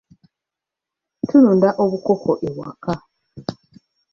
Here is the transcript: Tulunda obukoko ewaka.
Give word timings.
Tulunda 1.27 1.69
obukoko 1.83 2.31
ewaka. 2.47 2.93